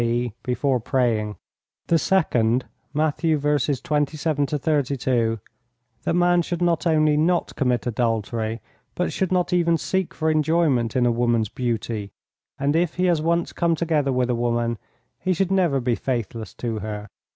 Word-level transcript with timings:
e., 0.03 0.33
before 0.41 0.79
praying. 0.79 1.35
The 1.85 1.99
second 1.99 2.65
(Matt. 2.91 3.21
v. 3.21 3.35
27 3.37 4.47
32), 4.47 5.39
that 6.01 6.13
man 6.15 6.41
should 6.41 6.61
not 6.63 6.87
only 6.87 7.15
not 7.15 7.55
commit 7.55 7.85
adultery 7.85 8.61
but 8.95 9.13
should 9.13 9.31
not 9.31 9.53
even 9.53 9.77
seek 9.77 10.15
for 10.15 10.31
enjoyment 10.31 10.95
in 10.95 11.05
a 11.05 11.11
woman's 11.11 11.49
beauty, 11.49 12.13
and 12.57 12.75
if 12.75 12.95
he 12.95 13.05
has 13.05 13.21
once 13.21 13.53
come 13.53 13.75
together 13.75 14.11
with 14.11 14.31
a 14.31 14.33
woman 14.33 14.79
he 15.19 15.33
should 15.33 15.51
never 15.51 15.79
be 15.79 15.93
faithless 15.93 16.55
to 16.55 16.79
her. 16.79 17.07